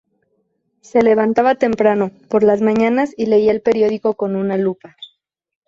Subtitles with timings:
[0.79, 4.97] Se levantaba temprano por las mañanas y leía el periódico con una lupa.